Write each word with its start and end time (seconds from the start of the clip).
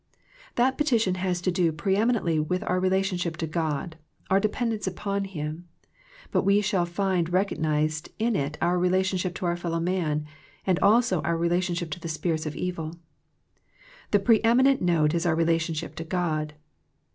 That 0.55 0.79
petition 0.79 1.13
has 1.21 1.41
to 1.41 1.51
do 1.51 1.71
pre 1.71 1.95
eminently 1.95 2.39
with 2.39 2.63
our 2.63 2.79
relationship 2.79 3.37
to 3.37 3.45
God, 3.45 3.97
our 4.31 4.39
de 4.39 4.49
pendence 4.49 4.87
upon 4.87 5.25
Him; 5.25 5.67
but 6.31 6.41
we 6.41 6.59
shall 6.59 6.87
find 6.87 7.29
recog 7.29 7.59
nized 7.59 8.09
in 8.17 8.35
it 8.35 8.57
our 8.63 8.79
relationship 8.79 9.35
to 9.35 9.45
our 9.45 9.55
fellow 9.55 9.79
man, 9.79 10.25
and 10.65 10.79
also 10.79 11.21
our 11.21 11.37
relationship 11.37 11.91
to 11.91 11.99
the 11.99 12.09
spirits 12.09 12.47
of 12.47 12.55
evil. 12.55 12.95
The 14.09 14.17
preeminent 14.17 14.81
note 14.81 15.13
is 15.13 15.27
our 15.27 15.35
relationship 15.35 15.93
to 15.97 16.03
God. 16.03 16.55